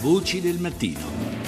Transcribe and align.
Voci 0.00 0.40
del 0.40 0.58
mattino. 0.58 1.39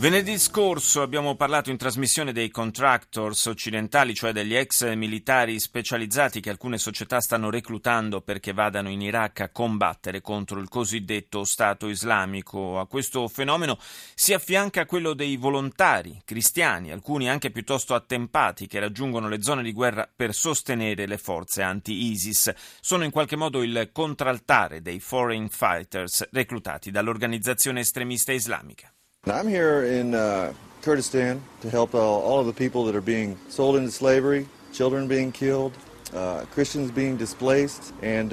Venerdì 0.00 0.38
scorso 0.38 1.02
abbiamo 1.02 1.34
parlato 1.34 1.68
in 1.68 1.76
trasmissione 1.76 2.32
dei 2.32 2.48
contractors 2.48 3.44
occidentali, 3.44 4.14
cioè 4.14 4.32
degli 4.32 4.54
ex 4.54 4.94
militari 4.94 5.60
specializzati 5.60 6.40
che 6.40 6.48
alcune 6.48 6.78
società 6.78 7.20
stanno 7.20 7.50
reclutando 7.50 8.22
perché 8.22 8.54
vadano 8.54 8.88
in 8.88 9.02
Iraq 9.02 9.40
a 9.40 9.50
combattere 9.50 10.22
contro 10.22 10.58
il 10.58 10.70
cosiddetto 10.70 11.44
Stato 11.44 11.86
islamico. 11.86 12.78
A 12.78 12.86
questo 12.86 13.28
fenomeno 13.28 13.78
si 14.14 14.32
affianca 14.32 14.86
quello 14.86 15.12
dei 15.12 15.36
volontari 15.36 16.22
cristiani, 16.24 16.92
alcuni 16.92 17.28
anche 17.28 17.50
piuttosto 17.50 17.94
attempati, 17.94 18.66
che 18.66 18.80
raggiungono 18.80 19.28
le 19.28 19.42
zone 19.42 19.62
di 19.62 19.72
guerra 19.74 20.08
per 20.10 20.32
sostenere 20.32 21.06
le 21.06 21.18
forze 21.18 21.60
anti-ISIS. 21.60 22.54
Sono 22.80 23.04
in 23.04 23.10
qualche 23.10 23.36
modo 23.36 23.62
il 23.62 23.90
contraltare 23.92 24.80
dei 24.80 24.98
foreign 24.98 25.48
fighters 25.48 26.26
reclutati 26.30 26.90
dall'organizzazione 26.90 27.80
estremista 27.80 28.32
islamica. 28.32 28.90
I'm 29.26 29.46
here 29.46 29.84
in 29.84 30.14
uh, 30.14 30.54
Kurdistan 30.80 31.42
to 31.60 31.68
help 31.68 31.94
uh, 31.94 31.98
all 31.98 32.40
of 32.40 32.46
the 32.46 32.54
people 32.54 32.86
that 32.86 32.96
are 32.96 33.02
being 33.02 33.38
sold 33.50 33.76
into 33.76 33.90
slavery, 33.90 34.48
children 34.72 35.08
being 35.08 35.30
killed. 35.30 35.74
Uh, 36.12 36.44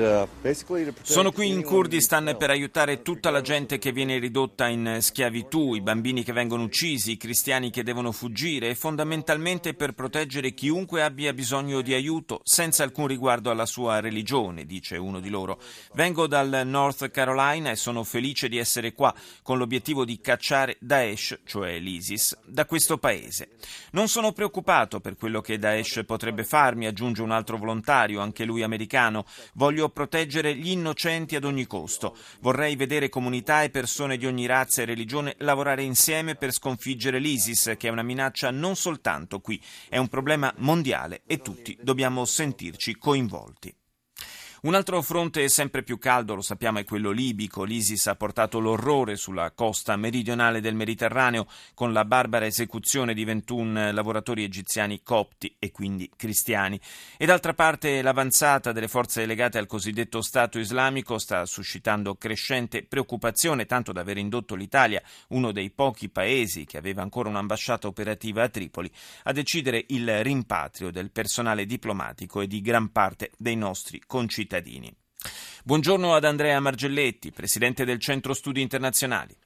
uh, 0.01 0.27
Sono 1.03 1.31
qui 1.31 1.47
in 1.49 1.61
Kurdistan 1.61 2.35
per 2.35 2.49
aiutare 2.49 3.03
tutta 3.03 3.29
la 3.29 3.41
gente 3.41 3.77
che 3.77 3.91
viene 3.91 4.17
ridotta 4.17 4.67
in 4.67 4.97
schiavitù, 4.99 5.75
i 5.75 5.81
bambini 5.81 6.23
che 6.23 6.33
vengono 6.33 6.63
uccisi, 6.63 7.11
i 7.11 7.17
cristiani 7.17 7.69
che 7.69 7.83
devono 7.83 8.11
fuggire 8.11 8.69
e 8.69 8.75
fondamentalmente 8.75 9.75
per 9.75 9.93
proteggere 9.93 10.55
chiunque 10.55 11.03
abbia 11.03 11.33
bisogno 11.33 11.81
di 11.81 11.93
aiuto 11.93 12.41
senza 12.43 12.81
alcun 12.81 13.05
riguardo 13.05 13.51
alla 13.51 13.67
sua 13.67 13.99
religione, 13.99 14.65
dice 14.65 14.97
uno 14.97 15.19
di 15.19 15.29
loro. 15.29 15.61
Vengo 15.93 16.25
dal 16.25 16.63
North 16.65 17.11
Carolina 17.11 17.69
e 17.69 17.75
sono 17.75 18.03
felice 18.03 18.49
di 18.49 18.57
essere 18.57 18.93
qua 18.93 19.13
con 19.43 19.59
l'obiettivo 19.59 20.03
di 20.03 20.19
cacciare 20.19 20.77
Daesh, 20.79 21.41
cioè 21.45 21.77
l'ISIS, 21.77 22.35
da 22.43 22.65
questo 22.65 22.97
paese. 22.97 23.49
Non 23.91 24.07
sono 24.07 24.31
preoccupato 24.31 24.99
per 24.99 25.15
quello 25.15 25.41
che 25.41 25.59
Daesh 25.59 26.01
potrebbe 26.07 26.43
farmi, 26.43 26.87
aggiunge 26.87 27.21
un 27.21 27.29
altro 27.29 27.53
volontario 27.53 27.65
volontario, 27.67 28.21
anche 28.21 28.45
lui 28.45 28.63
americano. 28.63 29.25
Voglio 29.53 29.89
proteggere 29.89 30.55
gli 30.55 30.69
innocenti 30.69 31.35
ad 31.35 31.43
ogni 31.43 31.67
costo. 31.67 32.15
Vorrei 32.39 32.77
vedere 32.77 33.09
comunità 33.09 33.63
e 33.63 33.69
persone 33.69 34.17
di 34.17 34.25
ogni 34.25 34.45
razza 34.45 34.81
e 34.81 34.85
religione 34.85 35.35
lavorare 35.39 35.83
insieme 35.83 36.35
per 36.35 36.53
sconfiggere 36.53 37.19
l'ISIS, 37.19 37.75
che 37.77 37.89
è 37.89 37.91
una 37.91 38.03
minaccia 38.03 38.51
non 38.51 38.75
soltanto 38.75 39.39
qui, 39.39 39.61
è 39.89 39.97
un 39.97 40.07
problema 40.07 40.53
mondiale 40.57 41.23
e 41.27 41.39
tutti 41.39 41.77
dobbiamo 41.81 42.23
sentirci 42.23 42.95
coinvolti. 42.95 43.76
Un 44.59 44.73
altro 44.73 45.03
fronte 45.03 45.47
sempre 45.49 45.83
più 45.83 45.99
caldo, 45.99 46.33
lo 46.33 46.41
sappiamo, 46.41 46.79
è 46.79 46.83
quello 46.83 47.11
libico. 47.11 47.63
L'ISIS 47.63 48.07
ha 48.07 48.15
portato 48.15 48.57
l'orrore 48.57 49.15
sulla 49.15 49.51
costa 49.51 49.95
meridionale 49.97 50.61
del 50.61 50.73
Mediterraneo 50.73 51.45
con 51.75 51.93
la 51.93 52.05
barbara 52.05 52.47
esecuzione 52.47 53.13
di 53.13 53.23
21 53.23 53.91
lavoratori 53.91 54.43
egiziani 54.43 55.03
copti 55.03 55.55
e 55.59 55.69
quindi 55.69 56.09
cristiani. 56.15 56.79
E 57.17 57.27
d'altra 57.27 57.53
parte 57.53 58.01
l'avanzata 58.01 58.71
delle 58.71 58.87
forze 58.87 59.27
legate 59.27 59.59
al 59.59 59.67
cosiddetto 59.67 60.23
Stato 60.23 60.57
islamico 60.57 61.19
sta 61.19 61.45
suscitando 61.45 62.15
crescente 62.15 62.81
preoccupazione, 62.81 63.67
tanto 63.67 63.91
da 63.91 64.01
aver 64.01 64.17
indotto 64.17 64.55
l'Italia, 64.55 65.03
uno 65.29 65.51
dei 65.51 65.69
pochi 65.69 66.09
paesi 66.09 66.65
che 66.65 66.79
aveva 66.79 67.03
ancora 67.03 67.29
un'ambasciata 67.29 67.85
operativa 67.85 68.41
a 68.41 68.49
Tripoli, 68.49 68.91
a 69.25 69.31
decidere 69.33 69.85
il 69.89 70.23
rimpatrio 70.23 70.89
del 70.89 71.11
personale 71.11 71.67
diplomatico 71.67 72.41
e 72.41 72.47
di 72.47 72.59
gran 72.59 72.91
parte 72.91 73.29
dei 73.37 73.55
nostri 73.55 74.01
concittadini 74.07 74.45
cittadini. 74.47 74.89
Buongiorno 75.65 76.15
ad 76.15 76.23
Andrea 76.23 76.61
Margelletti, 76.61 77.31
presidente 77.31 77.83
del 77.83 77.99
Centro 77.99 78.33
Studi 78.33 78.61
Internazionali. 78.61 79.37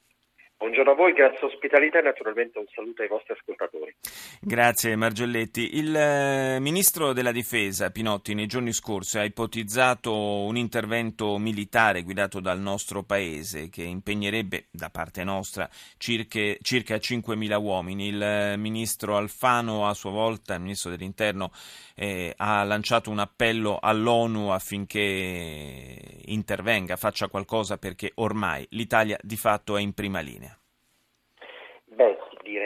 Buongiorno 0.62 0.92
a 0.92 0.94
voi, 0.94 1.14
grazie 1.14 1.48
ospitalità 1.48 1.98
e 1.98 2.04
naturalmente 2.04 2.59
un 2.59 2.67
saluto 2.72 3.02
ai 3.02 3.08
vostri 3.08 3.34
ascoltatori. 3.34 3.95
Grazie 4.40 4.95
Margelletti. 4.95 5.78
Il 5.78 5.95
eh, 5.95 6.59
ministro 6.59 7.13
della 7.13 7.31
difesa 7.31 7.90
Pinotti 7.90 8.35
nei 8.35 8.46
giorni 8.46 8.72
scorsi 8.72 9.18
ha 9.18 9.24
ipotizzato 9.24 10.13
un 10.13 10.58
intervento 10.58 11.40
militare 11.40 12.03
guidato 12.03 12.40
dal 12.40 12.59
nostro 12.59 13.02
paese 13.02 13.69
che 13.69 13.81
impegnerebbe 13.81 14.68
da 14.69 14.91
parte 14.91 15.24
nostra 15.24 15.68
circa, 15.97 16.40
circa 16.62 16.96
5.000 16.96 17.59
uomini. 17.59 18.09
Il 18.09 18.22
eh, 18.22 18.56
ministro 18.56 19.18
Alfano 19.18 19.88
a 19.88 19.96
sua 19.96 20.12
volta, 20.12 20.53
il 20.53 20.62
ministro 20.62 20.91
dell'interno, 20.91 21.50
eh, 21.96 22.35
ha 22.38 22.64
lanciato 22.64 23.09
un 23.09 23.18
appello 23.18 23.80
all'ONU 23.81 24.50
affinché 24.50 26.22
intervenga, 26.25 26.97
faccia 26.97 27.30
qualcosa 27.30 27.78
perché 27.80 28.12
ormai 28.16 28.64
l'Italia 28.72 29.18
di 29.24 29.38
fatto 29.38 29.75
è 29.75 29.81
in 29.81 29.94
prima 29.94 30.19
linea. 30.19 30.50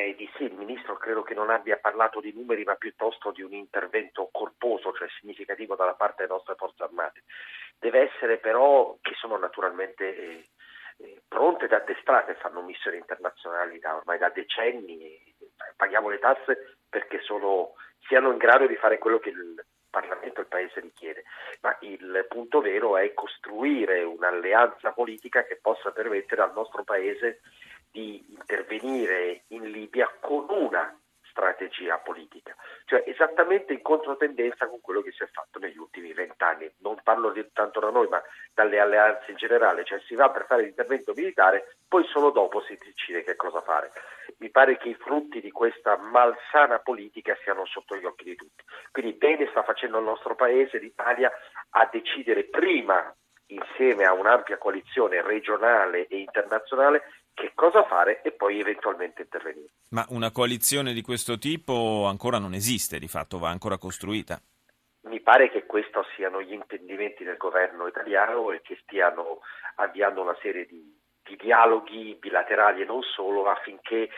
Direi 0.06 0.16
di 0.16 0.30
sì. 0.38 0.44
Il 0.44 0.54
Ministro 0.54 0.98
credo 0.98 1.24
che 1.24 1.34
non 1.34 1.50
abbia 1.50 1.78
parlato 1.78 2.20
di 2.20 2.32
numeri, 2.32 2.64
ma 2.64 2.76
piuttosto 2.76 3.32
di 3.32 3.42
un 3.42 3.54
intervento 3.54 4.30
corposo, 4.32 4.94
cioè 4.94 5.08
significativo 5.20 5.76
dalla 5.76 5.96
parte 5.96 6.22
delle 6.22 6.34
nostre 6.34 6.54
forze 6.56 6.84
armate. 6.84 7.24
Deve 7.80 8.12
essere 8.12 8.38
però, 8.38 8.98
che 9.02 9.14
sono 9.16 9.38
naturalmente 9.38 10.16
eh, 10.16 10.46
eh 10.98 11.22
pronte 11.28 11.66
ed 11.66 11.74
addestrate, 11.74 12.36
fanno 12.36 12.62
missioni 12.62 12.98
internazionali 12.98 13.80
da, 13.80 13.96
ormai 13.96 14.20
da 14.20 14.30
decenni, 14.30 15.20
paghiamo 15.76 16.10
le 16.10 16.20
tasse 16.20 16.78
perché 16.88 17.20
sono, 17.22 17.74
siano 18.08 18.32
in 18.32 18.38
grado 18.38 18.68
di 18.68 18.76
fare 18.76 19.00
quello 19.00 19.18
che 19.18 19.30
il 19.30 19.66
Parlamento 19.90 20.40
e 20.40 20.44
il 20.44 20.50
Paese 20.50 20.80
richiede, 20.82 21.24
ma 21.62 21.76
il 21.82 22.26
punto 22.30 22.62
vero 22.62 22.96
è 22.96 23.14
costruire 23.14 24.04
un'alleanza 24.04 24.92
politica 24.92 25.44
che 25.46 25.58
possa 25.60 25.92
permettere 25.92 26.44
al 26.44 26.54
nostro 26.54 26.84
Paese 26.84 27.42
di 27.96 28.26
intervenire 28.28 29.44
in 29.48 29.72
Libia 29.72 30.12
con 30.20 30.46
una 30.50 30.94
strategia 31.30 31.98
politica, 31.98 32.54
cioè 32.86 33.04
esattamente 33.08 33.72
in 33.72 33.82
controtendenza 33.82 34.68
con 34.68 34.82
quello 34.82 35.02
che 35.02 35.12
si 35.12 35.24
è 35.24 35.28
fatto 35.32 35.60
negli 35.60 35.78
ultimi 35.78 36.12
vent'anni. 36.12 36.70
Non 36.80 37.00
parlo 37.04 37.32
di, 37.32 37.46
tanto 37.54 37.80
da 37.80 37.90
noi, 37.90 38.08
ma 38.10 38.22
dalle 38.54 38.80
alleanze 38.80 39.32
in 39.32 39.38
generale, 39.38 39.86
cioè 39.86 40.00
si 40.02 40.16
va 40.16 40.30
per 40.30 40.46
fare 40.46 40.64
l'intervento 40.64 41.14
militare, 41.16 41.78
poi 41.88 42.06
solo 42.06 42.32
dopo 42.32 42.62
si 42.62 42.78
decide 42.82 43.24
che 43.24 43.38
cosa 43.38 43.62
fare. 43.62 43.92
Mi 44.40 44.50
pare 44.50 44.78
che 44.78 44.90
i 44.90 44.96
frutti 44.96 45.40
di 45.40 45.52
questa 45.52 45.96
malsana 45.98 46.80
politica 46.80 47.38
siano 47.44 47.66
sotto 47.66 47.96
gli 47.96 48.06
occhi 48.06 48.26
di 48.26 48.36
tutti. 48.36 48.64
Quindi 48.92 49.14
bene 49.14 49.48
sta 49.52 49.64
facendo 49.64 50.00
il 50.00 50.06
nostro 50.06 50.36
Paese, 50.36 50.80
l'Italia, 50.80 51.32
a 51.72 51.88
decidere 51.90 52.44
prima 52.44 53.14
insieme 53.48 54.06
a 54.06 54.14
un'ampia 54.14 54.58
coalizione 54.58 55.22
regionale 55.22 56.08
e 56.08 56.18
internazionale 56.18 57.04
che 57.36 57.52
cosa 57.54 57.84
fare 57.84 58.24
e 58.24 58.32
poi 58.32 58.60
eventualmente 58.60 59.22
intervenire. 59.22 59.70
Ma 59.90 60.04
una 60.10 60.32
coalizione 60.32 60.94
di 60.94 61.04
questo 61.04 61.38
tipo 61.38 62.06
ancora 62.08 62.40
non 62.40 62.56
esiste, 62.56 62.98
di 62.98 63.08
fatto 63.08 63.38
va 63.38 63.50
ancora 63.50 63.78
costruita. 63.78 64.42
Mi 65.04 65.22
pare 65.22 65.52
che 65.52 65.68
questi 65.68 65.86
siano 66.16 66.42
gli 66.42 66.54
intendimenti 66.54 67.24
del 67.24 67.38
governo 67.38 67.88
italiano 67.88 68.52
e 68.52 68.62
che 68.62 68.78
stiano 68.82 69.40
avviando 69.76 70.22
una 70.22 70.36
serie 70.42 70.66
di, 70.66 70.98
di 71.24 71.36
dialoghi 71.36 72.18
bilaterali 72.20 72.82
e 72.82 72.86
non 72.86 73.02
solo 73.02 73.46
affinché 73.46 74.10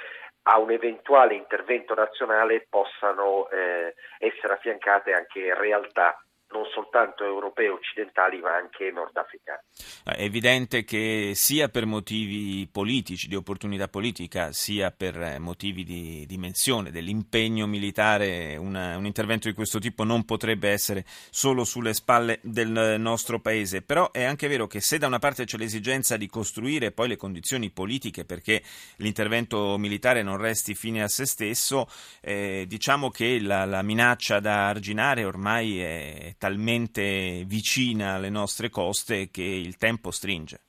a 0.43 0.59
un 0.59 0.71
eventuale 0.71 1.35
intervento 1.35 1.93
nazionale 1.93 2.67
possano 2.69 3.49
eh, 3.49 3.95
essere 4.19 4.53
affiancate 4.53 5.11
anche 5.11 5.53
realtà 5.53 6.17
non 6.57 6.65
soltanto 6.73 7.23
europee 7.23 7.69
occidentali 7.69 8.39
ma 8.39 8.55
anche 8.55 8.91
nordafricani. 8.91 9.59
È 10.03 10.21
evidente 10.23 10.83
che 10.83 11.33
sia 11.35 11.69
per 11.69 11.85
motivi 11.85 12.67
politici, 12.71 13.27
di 13.27 13.35
opportunità 13.35 13.87
politica, 13.87 14.51
sia 14.51 14.91
per 14.91 15.39
motivi 15.39 15.83
di 15.83 16.25
dimensione 16.25 16.91
dell'impegno 16.91 17.67
militare, 17.67 18.55
una, 18.55 18.97
un 18.97 19.05
intervento 19.05 19.47
di 19.47 19.53
questo 19.53 19.79
tipo 19.79 20.03
non 20.03 20.25
potrebbe 20.25 20.69
essere 20.69 21.03
solo 21.29 21.63
sulle 21.63 21.93
spalle 21.93 22.39
del 22.41 22.95
nostro 22.99 23.39
paese. 23.39 23.81
Però 23.81 24.11
è 24.11 24.23
anche 24.23 24.47
vero 24.47 24.65
che 24.65 24.81
se 24.81 24.97
da 24.97 25.07
una 25.07 25.19
parte 25.19 25.45
c'è 25.45 25.57
l'esigenza 25.57 26.17
di 26.17 26.27
costruire 26.27 26.91
poi 26.91 27.09
le 27.09 27.17
condizioni 27.17 27.69
politiche 27.69 28.25
perché 28.25 28.63
l'intervento 28.97 29.77
militare 29.77 30.23
non 30.23 30.37
resti 30.37 30.73
fine 30.73 31.03
a 31.03 31.07
se 31.07 31.25
stesso, 31.25 31.87
eh, 32.21 32.65
diciamo 32.67 33.09
che 33.09 33.39
la, 33.39 33.65
la 33.65 33.81
minaccia 33.81 34.39
da 34.39 34.67
arginare 34.67 35.23
ormai 35.23 35.79
è 35.81 36.35
talmente 36.47 37.43
vicina 37.45 38.13
alle 38.13 38.29
nostre 38.29 38.69
coste 38.69 39.29
che 39.29 39.41
il 39.41 39.75
tempo 39.75 40.11
stringe. 40.11 40.61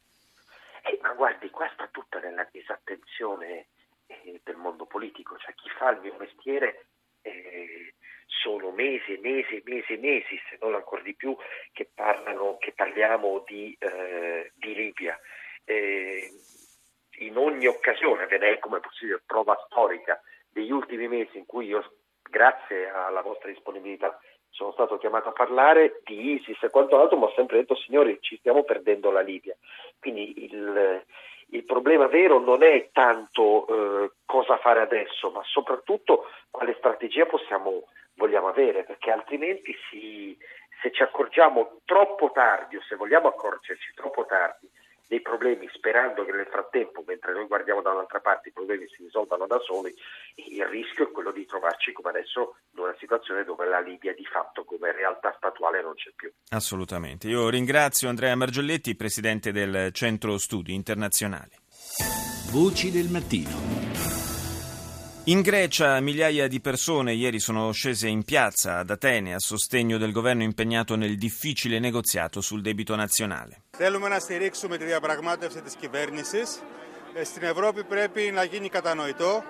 Eh, 0.82 0.98
ma 1.00 1.12
guardi, 1.12 1.50
qua 1.50 1.70
sta 1.72 1.86
tutta 1.92 2.18
nella 2.18 2.48
disattenzione 2.50 3.68
eh, 4.08 4.40
del 4.42 4.56
mondo 4.56 4.86
politico, 4.86 5.38
cioè 5.38 5.54
chi 5.54 5.68
fa 5.78 5.90
il 5.90 6.00
mio 6.00 6.16
mestiere 6.18 6.86
eh, 7.22 7.94
sono 8.26 8.72
mesi 8.72 9.12
e 9.12 9.20
mesi 9.22 9.54
e 9.54 9.62
mesi 9.64 9.96
mesi, 9.98 10.40
se 10.50 10.58
non 10.60 10.74
ancora 10.74 11.02
di 11.02 11.14
più, 11.14 11.36
che, 11.72 11.88
parlano, 11.94 12.56
che 12.58 12.72
parliamo 12.72 13.44
di, 13.46 13.76
eh, 13.78 14.50
di 14.56 14.74
Libia. 14.74 15.16
Eh, 15.62 16.28
in 17.20 17.36
ogni 17.36 17.68
occasione, 17.68 18.26
ve 18.26 18.38
ne 18.38 18.54
è 18.54 18.58
come 18.58 18.80
possibile 18.80 19.22
prova 19.24 19.56
storica 19.66 20.20
degli 20.50 20.72
ultimi 20.72 21.06
mesi 21.06 21.38
in 21.38 21.46
cui 21.46 21.66
io, 21.66 21.98
grazie 22.20 22.90
alla 22.90 23.22
vostra 23.22 23.48
disponibilità, 23.48 24.18
sono 24.58 24.72
stato 24.72 24.98
chiamato 24.98 25.28
a 25.28 25.32
parlare 25.32 26.00
di 26.04 26.32
ISIS 26.32 26.60
e 26.64 26.70
quanto 26.70 27.00
altro, 27.00 27.16
ma 27.16 27.26
ho 27.26 27.32
sempre 27.36 27.58
detto 27.58 27.76
signori 27.76 28.18
ci 28.20 28.36
stiamo 28.38 28.64
perdendo 28.64 29.12
la 29.12 29.20
Libia. 29.20 29.56
Quindi 30.00 30.44
il, 30.46 31.04
il, 31.50 31.64
problema 31.64 32.08
vero 32.08 32.40
non 32.40 32.64
è 32.64 32.88
tanto 32.92 33.66
eh, 33.68 34.10
cosa 34.26 34.56
fare 34.58 34.80
adesso, 34.80 35.30
ma 35.30 35.42
soprattutto 35.44 36.24
quale 36.50 36.74
strategia 36.76 37.24
possiamo, 37.26 37.84
vogliamo 38.16 38.48
avere, 38.48 38.82
perché 38.82 39.12
altrimenti 39.12 39.72
si, 39.88 40.36
se 40.82 40.90
ci 40.90 41.04
accorgiamo 41.04 41.78
troppo 41.84 42.32
tardi 42.32 42.78
o 42.78 42.82
se 42.82 42.96
vogliamo 42.96 43.28
accorgerci 43.28 43.94
troppo 43.94 44.26
tardi 44.26 44.68
dei 45.08 45.22
problemi 45.22 45.66
sperando 45.72 46.24
che 46.24 46.32
nel 46.32 46.46
frattempo, 46.46 47.02
mentre 47.06 47.32
noi 47.32 47.46
guardiamo 47.46 47.80
da 47.80 47.92
un'altra 47.92 48.20
parte, 48.20 48.50
i 48.50 48.52
problemi 48.52 48.86
si 48.88 49.02
risolvano 49.02 49.46
da 49.46 49.58
soli, 49.58 49.92
il 50.34 50.64
rischio 50.66 51.08
è 51.08 51.10
quello 51.10 51.32
di 51.32 51.46
trovarci 51.46 51.92
come 51.92 52.10
adesso 52.10 52.56
in 52.74 52.80
una 52.80 52.94
situazione 52.98 53.42
dove 53.42 53.66
la 53.66 53.80
Libia 53.80 54.14
di 54.14 54.24
fatto 54.26 54.64
come 54.64 54.92
realtà 54.92 55.34
statuale 55.36 55.80
non 55.80 55.94
c'è 55.94 56.12
più. 56.14 56.30
Assolutamente. 56.50 57.26
Io 57.26 57.48
ringrazio 57.48 58.10
Andrea 58.10 58.36
Margiolletti, 58.36 58.94
presidente 58.94 59.50
del 59.50 59.90
Centro 59.92 60.36
Studi 60.36 60.74
Internazionali. 60.74 61.56
Voci 62.52 62.90
del 62.90 63.08
mattino. 63.08 64.17
In 65.27 65.41
Grecia 65.41 65.99
migliaia 66.01 66.47
di 66.47 66.59
persone 66.59 67.13
ieri 67.13 67.39
sono 67.39 67.71
scese 67.71 68.07
in 68.09 68.23
piazza 68.23 68.79
ad 68.79 68.89
Atene 68.89 69.33
a 69.33 69.39
sostegno 69.39 69.97
del 69.97 70.11
governo 70.11 70.43
impegnato 70.43 70.95
nel 70.95 71.17
difficile 71.17 71.79
negoziato 71.79 72.41
sul 72.41 72.61
debito 72.61 72.95
nazionale. 72.95 73.61
Θέλουμε 73.77 74.07
να 74.09 74.19
στηρίξουμε 74.19 74.77
τη 74.77 74.85
διαπραγμάτευση 74.85 75.61
της 75.61 75.75
κυβέρνησης. 75.75 76.61
Στην 77.23 77.43
Ευρώπη 77.43 77.83
πρέπει 77.83 78.31
να 78.33 78.43
γίνει 78.43 78.69
κατανοητό 78.69 79.43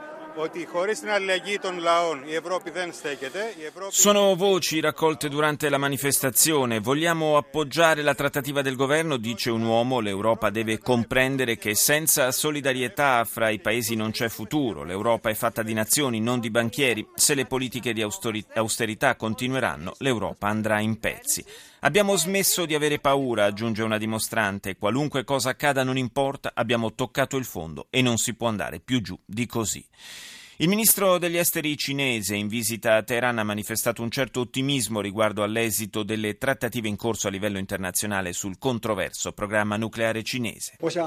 sono 3.90 4.34
voci 4.34 4.80
raccolte 4.80 5.28
durante 5.28 5.68
la 5.68 5.78
manifestazione. 5.78 6.80
Vogliamo 6.80 7.36
appoggiare 7.36 8.02
la 8.02 8.14
trattativa 8.14 8.62
del 8.62 8.76
governo, 8.76 9.16
dice 9.16 9.50
un 9.50 9.62
uomo. 9.62 10.00
L'Europa 10.00 10.50
deve 10.50 10.78
comprendere 10.78 11.56
che 11.56 11.74
senza 11.74 12.30
solidarietà 12.30 13.24
fra 13.24 13.48
i 13.50 13.60
paesi 13.60 13.94
non 13.94 14.10
c'è 14.10 14.28
futuro. 14.28 14.84
L'Europa 14.84 15.30
è 15.30 15.34
fatta 15.34 15.62
di 15.62 15.72
nazioni, 15.72 16.20
non 16.20 16.40
di 16.40 16.50
banchieri. 16.50 17.06
Se 17.14 17.34
le 17.34 17.46
politiche 17.46 17.92
di 17.92 18.02
austerità 18.02 19.16
continueranno, 19.16 19.94
l'Europa 19.98 20.48
andrà 20.48 20.80
in 20.80 20.98
pezzi. 20.98 21.44
Abbiamo 21.80 22.16
smesso 22.16 22.66
di 22.66 22.74
avere 22.74 22.98
paura, 22.98 23.44
aggiunge 23.44 23.84
una 23.84 23.98
dimostrante. 23.98 24.76
Qualunque 24.76 25.22
cosa 25.22 25.50
accada 25.50 25.84
non 25.84 25.96
importa, 25.96 26.50
abbiamo 26.54 26.92
toccato 26.94 27.36
il 27.36 27.44
fondo 27.44 27.86
e 27.90 28.02
non 28.02 28.16
si 28.16 28.34
può 28.34 28.48
andare 28.48 28.80
più 28.80 29.00
giù 29.00 29.16
di 29.24 29.46
così. 29.46 29.86
Il 30.60 30.66
ministro 30.66 31.18
degli 31.18 31.36
esteri 31.36 31.76
cinese 31.76 32.34
in 32.34 32.48
visita 32.48 32.96
a 32.96 33.04
Teheran 33.04 33.38
ha 33.38 33.44
manifestato 33.44 34.02
un 34.02 34.10
certo 34.10 34.40
ottimismo 34.40 35.00
riguardo 35.00 35.44
all'esito 35.44 36.02
delle 36.02 36.36
trattative 36.36 36.88
in 36.88 36.96
corso 36.96 37.28
a 37.28 37.30
livello 37.30 37.58
internazionale 37.58 38.32
sul 38.32 38.58
controverso 38.58 39.30
programma 39.30 39.76
nucleare 39.76 40.24
cinese. 40.24 40.74
Penso 40.80 41.00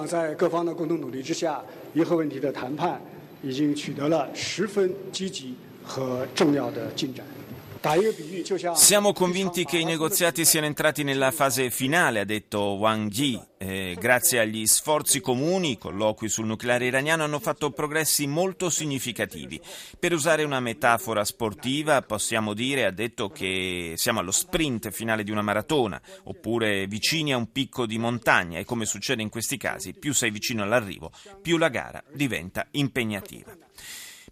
siamo 8.76 9.12
convinti 9.12 9.66
che 9.66 9.80
i 9.80 9.84
negoziati 9.84 10.46
siano 10.46 10.68
entrati 10.68 11.02
nella 11.04 11.32
fase 11.32 11.72
finale, 11.72 12.20
ha 12.20 12.26
detto 12.26 12.60
Wang 12.60 13.12
Yi. 13.12 13.42
Eh, 13.58 13.96
grazie 14.00 14.40
agli 14.40 14.66
sforzi 14.68 15.20
comuni, 15.20 15.72
i 15.72 15.78
colloqui 15.78 16.30
sul 16.30 16.46
nucleare 16.46 16.86
iraniano 16.86 17.24
hanno 17.24 17.40
fatto 17.40 17.72
progressi 17.72 18.28
molto 18.28 18.70
significativi. 18.70 19.60
Per 20.00 20.14
usare 20.14 20.44
una 20.44 20.60
metafora 20.60 21.24
sportiva, 21.24 22.02
possiamo 22.04 22.54
dire, 22.54 22.86
ha 22.86 22.92
detto 22.92 23.30
che 23.30 23.94
siamo 23.98 24.20
allo 24.20 24.32
sprint 24.32 24.92
finale 24.92 25.24
di 25.24 25.32
una 25.32 25.42
maratona, 25.42 26.00
oppure 26.26 26.86
vicini 26.86 27.34
a 27.34 27.38
un 27.38 27.52
picco 27.52 27.88
di 27.88 27.98
montagna 27.98 28.60
e 28.60 28.66
come 28.66 28.86
succede 28.86 29.24
in 29.24 29.30
questi 29.30 29.58
casi, 29.58 29.94
più 29.94 30.14
sei 30.14 30.30
vicino 30.30 30.62
all'arrivo, 30.62 31.12
più 31.42 31.58
la 31.58 31.70
gara 31.70 32.04
diventa 32.14 32.68
impegnativa. 32.72 33.56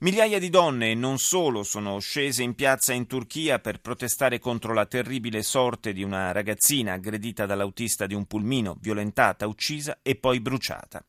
Migliaia 0.01 0.39
di 0.39 0.49
donne 0.49 0.91
e 0.91 0.95
non 0.95 1.17
solo 1.17 1.61
sono 1.63 1.99
scese 1.99 2.41
in 2.41 2.55
piazza 2.55 2.93
in 2.93 3.05
Turchia 3.05 3.59
per 3.59 3.81
protestare 3.81 4.39
contro 4.39 4.73
la 4.73 4.85
terribile 4.85 5.43
sorte 5.43 5.91
di 5.91 6.03
una 6.03 6.31
ragazzina 6.31 6.93
aggredita 6.93 7.45
dall'autista 7.45 8.07
di 8.07 8.13
un 8.13 8.25
pulmino, 8.25 8.77
violentata, 8.79 9.45
uccisa 9.45 9.99
e 10.01 10.15
poi 10.15 10.39
bruciata. 10.39 11.03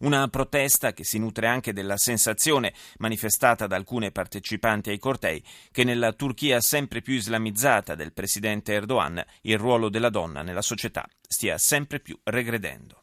Una 0.00 0.28
protesta 0.28 0.92
che 0.92 1.02
si 1.02 1.18
nutre 1.18 1.48
anche 1.48 1.72
della 1.72 1.96
sensazione 1.96 2.74
manifestata 2.98 3.66
da 3.66 3.74
alcune 3.74 4.12
partecipanti 4.12 4.90
ai 4.90 5.00
cortei 5.00 5.42
che 5.72 5.82
nella 5.82 6.12
Turchia 6.12 6.60
sempre 6.60 7.00
più 7.02 7.14
islamizzata 7.14 7.96
del 7.96 8.12
presidente 8.12 8.72
Erdogan 8.72 9.20
il 9.42 9.58
ruolo 9.58 9.88
della 9.88 10.10
donna 10.10 10.42
nella 10.42 10.62
società 10.62 11.08
stia 11.26 11.58
sempre 11.58 11.98
più 11.98 12.16
regredendo. 12.22 13.02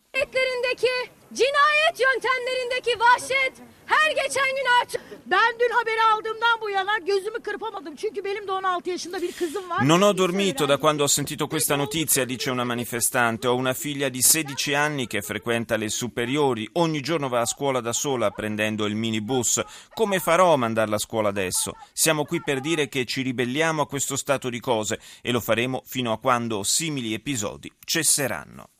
Cinayet 1.33 1.99
yöntemlerindeki 1.99 2.99
vahşet 2.99 3.53
her 3.85 4.11
geçen 4.11 4.55
gün 4.55 4.81
artıyor. 4.81 5.03
Ben 5.25 5.59
dün 5.59 5.73
haberi 5.75 6.01
aldığımdan 6.13 6.61
bu 6.61 6.69
yana 6.69 6.97
gözümü 6.97 7.39
kırpamadım. 7.39 7.95
Çünkü 7.95 8.23
benim 8.23 8.47
de 8.47 8.51
16 8.51 8.89
yaşında 8.89 9.21
bir 9.21 9.31
kızım 9.31 9.69
var. 9.69 9.87
Non 9.87 10.01
ho 10.01 10.17
dormito 10.17 10.69
da 10.69 10.77
quando 10.77 11.03
ho 11.03 11.07
sentito 11.07 11.47
questa 11.47 11.77
notizia, 11.77 12.29
dice 12.29 12.51
una 12.51 12.65
manifestante. 12.65 13.47
Ho 13.47 13.55
una 13.55 13.73
figlia 13.73 14.13
di 14.13 14.21
16 14.21 14.75
anni 14.75 15.07
che 15.07 15.21
frequenta 15.21 15.77
le 15.77 15.89
superiori. 15.89 16.69
Ogni 16.73 17.01
giorno 17.01 17.29
va 17.29 17.41
a 17.41 17.45
scuola 17.45 17.81
da 17.81 17.93
sola 17.93 18.31
prendendo 18.31 18.85
il 18.85 18.95
minibus. 18.95 19.63
Come 19.93 20.19
farò 20.19 20.53
a 20.53 20.57
mandarla 20.57 20.95
a 20.95 20.99
scuola 20.99 21.29
adesso? 21.29 21.73
Siamo 21.93 22.25
qui 22.25 22.41
per 22.43 22.59
dire 22.59 22.87
che 22.87 23.05
ci 23.05 23.21
ribelliamo 23.21 23.81
a 23.81 23.87
questo 23.87 24.15
stato 24.15 24.49
di 24.49 24.59
cose 24.59 24.99
e 25.21 25.31
lo 25.31 25.39
faremo 25.39 25.81
fino 25.85 26.11
a 26.11 26.19
quando 26.19 26.63
simili 26.63 27.13
episodi 27.13 27.71
cesseranno. 27.83 28.74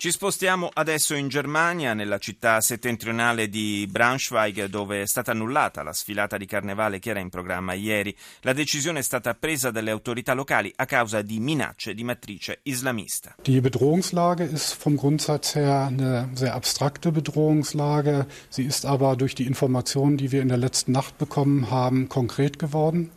Ci 0.00 0.12
spostiamo 0.12 0.70
adesso 0.74 1.16
in 1.16 1.26
Germania, 1.26 1.92
nella 1.92 2.18
città 2.18 2.60
settentrionale 2.60 3.48
di 3.48 3.84
Braunschweig, 3.90 4.66
dove 4.66 5.02
è 5.02 5.06
stata 5.08 5.32
annullata 5.32 5.82
la 5.82 5.92
sfilata 5.92 6.36
di 6.36 6.46
carnevale 6.46 7.00
che 7.00 7.10
era 7.10 7.18
in 7.18 7.30
programma 7.30 7.72
ieri. 7.72 8.16
La 8.42 8.52
decisione 8.52 9.00
è 9.00 9.02
stata 9.02 9.34
presa 9.34 9.72
dalle 9.72 9.90
autorità 9.90 10.34
locali 10.34 10.72
a 10.76 10.86
causa 10.86 11.20
di 11.22 11.40
minacce 11.40 11.94
di 11.94 12.04
matrice 12.04 12.60
islamista. 12.62 13.34
Die 13.42 13.60
Bedrohungslage 13.60 14.44
ist 14.44 14.76
vom 14.80 14.94
Grundsatz 14.94 15.56
her 15.56 15.88
eine 15.88 16.28
sehr 16.34 16.54
abstrakte 16.54 17.10
Bedrohungslage. 17.10 18.28
Sie 18.50 18.62
ist 18.62 18.84
aber 18.84 19.16
durch 19.16 19.34
die 19.34 19.48
Informationen, 19.48 20.16
die 20.16 20.30
wir 20.30 20.42
in 20.42 20.48
der 20.48 20.58
letzten 20.58 20.92
Nacht 20.92 21.18
bekommen 21.18 21.72
haben, 21.72 22.08
konkret 22.08 22.60
geworden. 22.60 23.10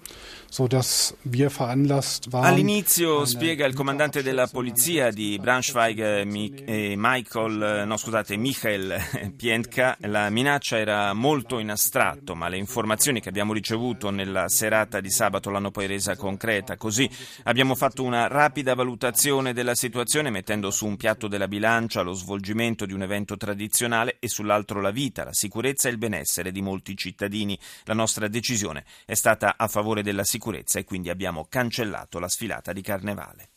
All'inizio, 2.45 3.23
spiega 3.23 3.65
il 3.65 3.73
comandante 3.73 4.21
della 4.21 4.47
polizia 4.47 5.09
di 5.09 5.39
Braunschweig, 5.39 6.25
Michael, 6.25 7.87
no, 7.87 7.95
scusate, 7.95 8.35
Michael 8.35 8.99
Pientka, 9.37 9.95
la 10.01 10.29
minaccia 10.29 10.77
era 10.77 11.13
molto 11.13 11.57
in 11.59 11.71
astratto, 11.71 12.35
ma 12.35 12.49
le 12.49 12.57
informazioni 12.57 13.21
che 13.21 13.29
abbiamo 13.29 13.53
ricevuto 13.53 14.09
nella 14.09 14.49
serata 14.49 14.99
di 14.99 15.09
sabato 15.09 15.49
l'hanno 15.49 15.71
poi 15.71 15.87
resa 15.87 16.17
concreta. 16.17 16.75
Così 16.75 17.09
abbiamo 17.43 17.73
fatto 17.73 18.03
una 18.03 18.27
rapida 18.27 18.75
valutazione 18.75 19.53
della 19.53 19.73
situazione 19.73 20.31
mettendo 20.31 20.69
su 20.69 20.85
un 20.85 20.97
piatto 20.97 21.29
della 21.29 21.47
bilancia 21.47 22.01
lo 22.01 22.11
svolgimento 22.11 22.85
di 22.85 22.91
un 22.91 23.03
evento 23.03 23.37
tradizionale 23.37 24.17
e 24.19 24.27
sull'altro 24.27 24.81
la 24.81 24.91
vita, 24.91 25.23
la 25.23 25.31
sicurezza 25.31 25.87
e 25.87 25.91
il 25.91 25.97
benessere 25.97 26.51
di 26.51 26.61
molti 26.61 26.97
cittadini. 26.97 27.57
La 27.85 27.93
nostra 27.93 28.27
decisione 28.27 28.83
è 29.05 29.13
stata 29.13 29.55
a 29.55 29.69
favore 29.69 30.03
della 30.03 30.25
sicurezza 30.25 30.39
sicurezza 30.41 30.79
e 30.79 30.83
quindi 30.83 31.11
abbiamo 31.11 31.45
cancellato 31.47 32.17
la 32.17 32.27
sfilata 32.27 32.73
di 32.73 32.81
carnevale. 32.81 33.49